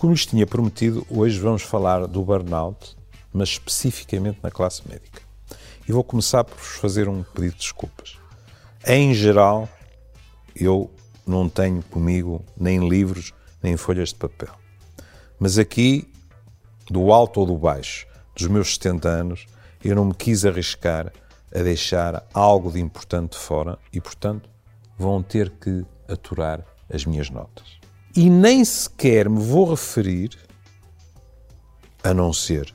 [0.00, 2.96] Como lhes tinha prometido, hoje vamos falar do burnout,
[3.30, 5.20] mas especificamente na classe médica.
[5.86, 8.18] E vou começar por vos fazer um pedido de desculpas.
[8.86, 9.68] Em geral,
[10.56, 10.90] eu
[11.26, 14.54] não tenho comigo nem livros, nem folhas de papel.
[15.38, 16.10] Mas aqui,
[16.90, 19.46] do alto ou do baixo dos meus 70 anos,
[19.84, 21.12] eu não me quis arriscar
[21.54, 24.48] a deixar algo de importante fora e, portanto,
[24.98, 27.79] vão ter que aturar as minhas notas
[28.16, 30.36] e nem sequer me vou referir,
[32.02, 32.74] a não ser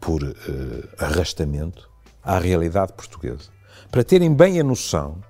[0.00, 0.34] por uh,
[0.98, 1.90] arrastamento,
[2.22, 3.50] à realidade portuguesa.
[3.90, 5.22] Para terem bem a noção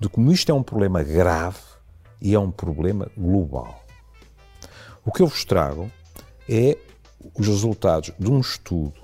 [0.00, 1.60] de como isto é um problema grave
[2.20, 3.84] e é um problema global.
[5.04, 5.90] O que eu vos trago
[6.48, 6.76] é
[7.34, 9.00] os resultados de um estudo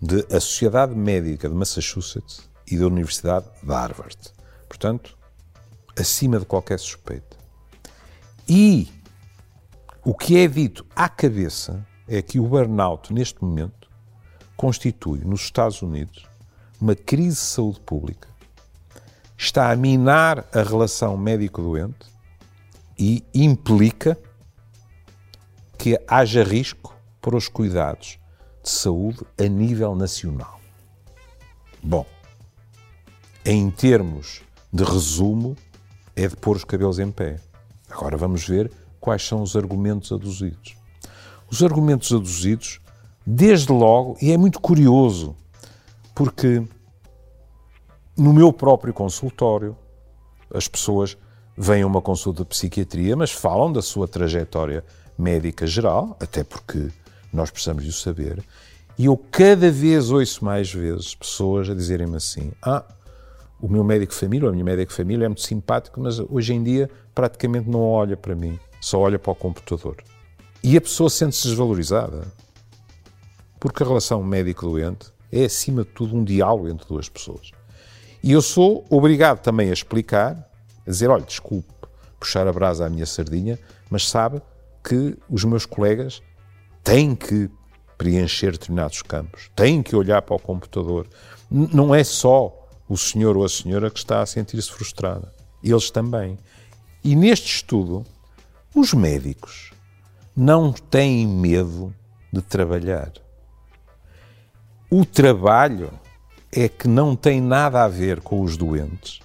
[0.00, 4.16] da Sociedade Médica de Massachusetts e da Universidade de Harvard.
[4.68, 5.16] Portanto,
[5.98, 7.35] acima de qualquer suspeita.
[8.48, 8.88] E
[10.04, 13.90] o que é dito à cabeça é que o burnout, neste momento,
[14.56, 16.26] constitui nos Estados Unidos
[16.80, 18.28] uma crise de saúde pública,
[19.36, 22.06] está a minar a relação médico-doente
[22.98, 24.16] e implica
[25.76, 28.18] que haja risco para os cuidados
[28.62, 30.60] de saúde a nível nacional.
[31.82, 32.06] Bom,
[33.44, 35.56] em termos de resumo,
[36.14, 37.40] é de pôr os cabelos em pé.
[37.90, 38.70] Agora vamos ver
[39.00, 40.76] quais são os argumentos aduzidos.
[41.50, 42.80] Os argumentos aduzidos,
[43.24, 45.36] desde logo, e é muito curioso,
[46.14, 46.62] porque
[48.16, 49.76] no meu próprio consultório,
[50.52, 51.16] as pessoas
[51.56, 54.84] vêm a uma consulta de psiquiatria, mas falam da sua trajetória
[55.18, 56.90] médica geral, até porque
[57.32, 58.42] nós precisamos de o saber,
[58.98, 62.84] e eu cada vez ouço mais vezes pessoas a dizerem-me assim: Ah,
[63.60, 66.52] o meu médico de família, a minha médica de família é muito simpático, mas hoje
[66.52, 69.96] em dia praticamente não olha para mim, só olha para o computador.
[70.62, 72.26] E a pessoa sente-se desvalorizada.
[73.58, 77.50] Porque a relação médico-doente é, acima de tudo, um diálogo entre duas pessoas.
[78.22, 80.50] E eu sou obrigado também a explicar,
[80.86, 81.72] a dizer: olha, desculpe
[82.18, 83.58] puxar a brasa à minha sardinha,
[83.90, 84.42] mas sabe
[84.82, 86.22] que os meus colegas
[86.82, 87.50] têm que
[87.96, 91.06] preencher determinados campos, têm que olhar para o computador.
[91.50, 95.32] Não é só o senhor ou a senhora que está a sentir-se frustrada.
[95.62, 96.38] Eles também.
[97.02, 98.04] E neste estudo,
[98.74, 99.72] os médicos
[100.36, 101.94] não têm medo
[102.32, 103.12] de trabalhar.
[104.90, 105.92] O trabalho
[106.52, 109.20] é que não tem nada a ver com os doentes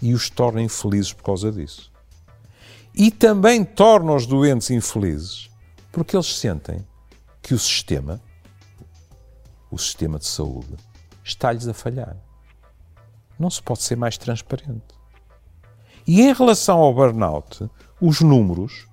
[0.00, 1.92] e os torna infelizes por causa disso.
[2.94, 5.50] E também torna os doentes infelizes
[5.92, 6.86] porque eles sentem
[7.42, 8.20] que o sistema,
[9.70, 10.76] o sistema de saúde,
[11.24, 12.16] está-lhes a falhar.
[13.38, 14.94] Não se pode ser mais transparente.
[16.06, 17.68] E em relação ao burnout,
[18.00, 18.86] os números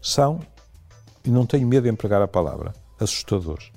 [0.00, 0.40] são,
[1.24, 3.70] e não tenho medo de empregar a palavra, assustadores.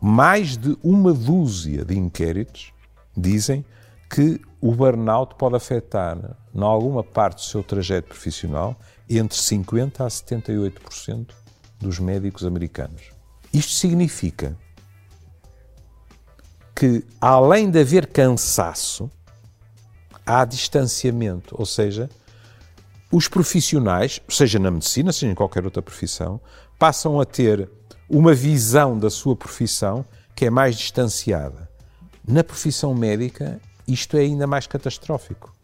[0.00, 2.72] Mais de uma dúzia de inquéritos
[3.14, 3.64] dizem
[4.08, 8.76] que o burnout pode afetar, em alguma parte do seu trajeto profissional,
[9.08, 11.28] entre 50% a 78%
[11.78, 13.10] dos médicos americanos.
[13.52, 14.56] Isto significa
[16.80, 19.10] que, além de haver cansaço,
[20.24, 22.08] há distanciamento, ou seja,
[23.12, 26.40] os profissionais, seja na medicina, seja em qualquer outra profissão,
[26.78, 27.70] passam a ter
[28.08, 31.68] uma visão da sua profissão que é mais distanciada.
[32.26, 35.54] Na profissão médica, isto é ainda mais catastrófico,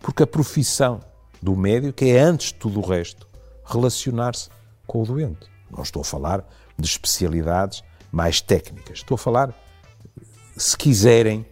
[0.00, 1.00] porque a profissão
[1.40, 3.26] do médico é, antes de tudo o resto,
[3.64, 4.50] relacionar-se
[4.86, 5.46] com o doente.
[5.70, 6.46] Não estou a falar
[6.78, 9.67] de especialidades mais técnicas, estou a falar
[10.58, 11.46] se quiserem,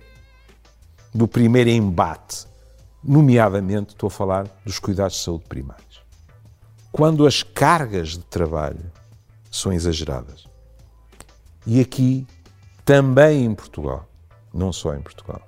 [1.15, 2.47] do primeiro embate,
[3.03, 6.03] nomeadamente estou a falar dos cuidados de saúde primários.
[6.91, 8.93] Quando as cargas de trabalho
[9.51, 10.47] são exageradas.
[11.65, 12.27] E aqui,
[12.85, 14.09] também em Portugal,
[14.53, 15.41] não só em Portugal,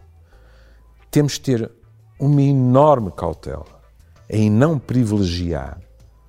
[1.10, 1.70] temos de ter
[2.19, 3.82] uma enorme cautela
[4.31, 5.81] em não privilegiar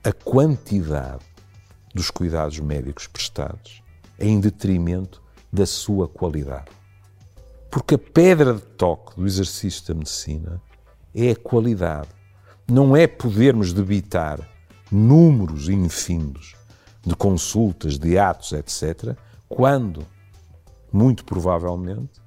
[0.04, 1.26] a quantidade
[1.94, 3.84] dos cuidados médicos prestados
[4.20, 5.22] em detrimento
[5.52, 6.79] da sua qualidade.
[7.70, 10.62] Porque a pedra de toque do exercício da medicina
[11.14, 12.10] é a qualidade.
[12.68, 14.40] Não é podermos debitar
[14.92, 16.56] números infindos
[17.06, 19.16] de consultas, de atos, etc.,
[19.48, 20.06] quando,
[20.92, 22.20] muito provavelmente,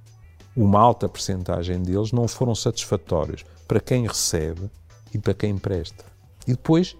[0.57, 4.71] uma alta percentagem deles não foram satisfatórios para quem recebe
[5.15, 6.05] e para quem presta.
[6.47, 6.97] E depois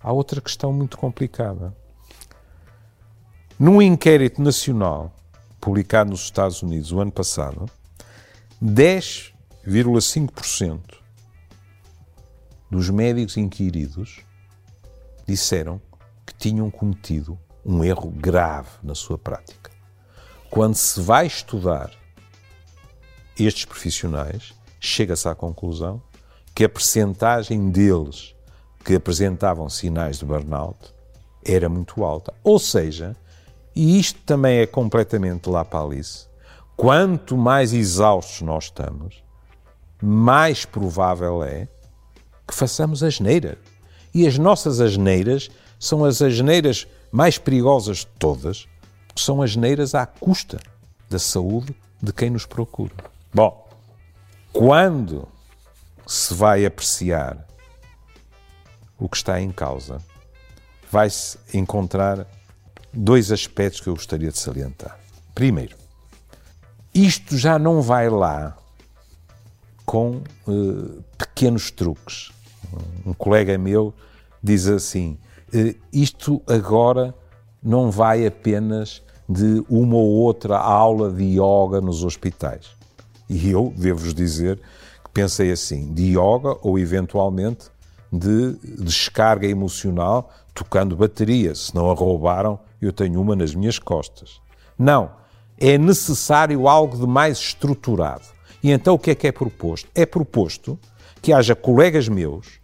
[0.00, 1.74] há outra questão muito complicada.
[3.58, 5.13] Num inquérito nacional
[5.64, 7.68] publicado nos Estados Unidos o ano passado,
[8.62, 10.78] 10,5%
[12.70, 14.20] dos médicos inquiridos
[15.26, 15.80] disseram
[16.26, 19.70] que tinham cometido um erro grave na sua prática.
[20.50, 21.90] Quando se vai estudar
[23.38, 26.02] estes profissionais, chega-se à conclusão
[26.54, 28.34] que a percentagem deles
[28.84, 30.92] que apresentavam sinais de burnout
[31.42, 32.34] era muito alta.
[32.44, 33.16] Ou seja,
[33.74, 36.26] e isto também é completamente lá para Alice,
[36.76, 39.22] quanto mais exaustos nós estamos,
[40.02, 41.68] mais provável é
[42.46, 43.58] que façamos asneira.
[44.12, 48.68] E as nossas asneiras são as asneiras mais perigosas de todas,
[49.08, 50.60] porque são asneiras à custa
[51.08, 52.94] da saúde de quem nos procura.
[53.32, 53.68] Bom,
[54.52, 55.26] quando
[56.06, 57.46] se vai apreciar
[58.98, 60.00] o que está em causa,
[60.90, 62.26] vai-se encontrar
[62.94, 64.98] dois aspectos que eu gostaria de salientar.
[65.34, 65.76] Primeiro,
[66.94, 68.56] isto já não vai lá
[69.84, 72.30] com uh, pequenos truques.
[73.04, 73.92] Um colega meu
[74.42, 75.18] diz assim:
[75.52, 77.14] uh, isto agora
[77.62, 82.70] não vai apenas de uma ou outra aula de yoga nos hospitais.
[83.28, 84.60] E eu devo-vos dizer
[85.04, 87.72] que pensei assim: de yoga ou eventualmente
[88.12, 91.54] de descarga emocional tocando bateria.
[91.54, 94.40] Se não a roubaram, eu tenho uma nas minhas costas.
[94.78, 95.10] Não.
[95.58, 98.24] É necessário algo de mais estruturado.
[98.62, 99.88] E então o que é que é proposto?
[99.94, 100.78] É proposto
[101.22, 102.60] que haja colegas meus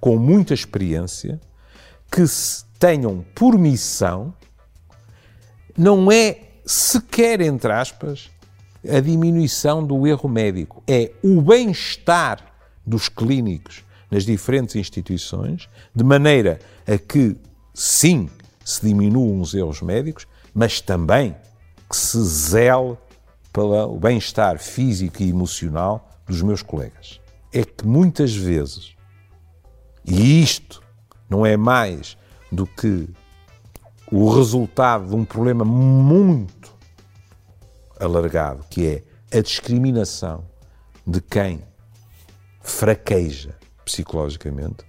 [0.00, 1.40] com muita experiência
[2.10, 2.22] que
[2.78, 4.32] tenham por missão,
[5.76, 8.30] não é sequer, entre aspas,
[8.88, 12.40] a diminuição do erro médico, é o bem-estar
[12.86, 17.36] dos clínicos nas diferentes instituições, de maneira a que,
[17.74, 18.30] sim,
[18.66, 21.36] se diminuam os erros médicos, mas também
[21.88, 22.98] que se zele
[23.52, 27.20] pelo bem-estar físico e emocional dos meus colegas.
[27.52, 28.96] É que muitas vezes,
[30.04, 30.82] e isto
[31.30, 32.18] não é mais
[32.50, 33.08] do que
[34.10, 36.74] o resultado de um problema muito
[38.00, 40.44] alargado, que é a discriminação
[41.06, 41.62] de quem
[42.60, 44.84] fraqueja psicologicamente,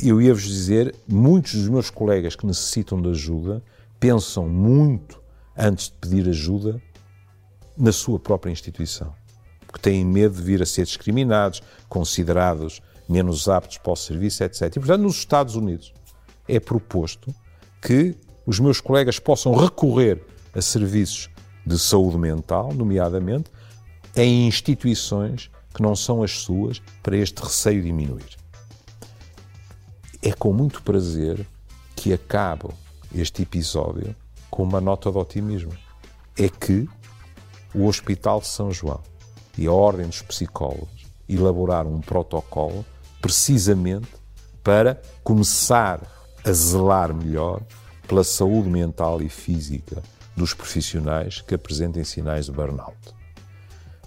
[0.00, 3.62] eu ia-vos dizer, muitos dos meus colegas que necessitam de ajuda
[3.98, 5.20] pensam muito
[5.56, 6.80] antes de pedir ajuda
[7.76, 9.14] na sua própria instituição,
[9.66, 14.62] porque têm medo de vir a ser discriminados, considerados menos aptos para o serviço, etc.
[14.62, 15.92] E, portanto, nos Estados Unidos
[16.48, 17.34] é proposto
[17.80, 20.22] que os meus colegas possam recorrer
[20.54, 21.30] a serviços
[21.66, 23.50] de saúde mental, nomeadamente,
[24.16, 28.43] em instituições que não são as suas, para este receio diminuir.
[30.26, 31.46] É com muito prazer
[31.94, 32.72] que acabo
[33.14, 34.16] este episódio
[34.50, 35.76] com uma nota de otimismo.
[36.34, 36.88] É que
[37.74, 39.02] o Hospital de São João
[39.58, 42.86] e a Ordem dos Psicólogos elaboraram um protocolo
[43.20, 44.08] precisamente
[44.62, 46.00] para começar
[46.42, 47.60] a zelar melhor
[48.08, 50.02] pela saúde mental e física
[50.34, 52.96] dos profissionais que apresentem sinais de burnout.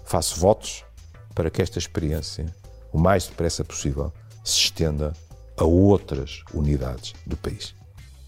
[0.04, 0.84] Faço votos
[1.32, 2.52] para que esta experiência,
[2.92, 4.12] o mais depressa possível,
[4.42, 5.12] se estenda
[5.58, 7.74] a outras unidades do país.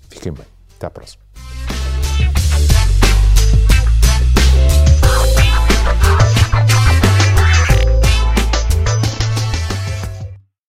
[0.09, 0.47] Fiquem bem.
[0.77, 1.30] Até à próxima.